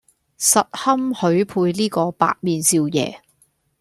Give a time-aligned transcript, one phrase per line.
[0.39, 3.19] 實堪許配呢個白面少爺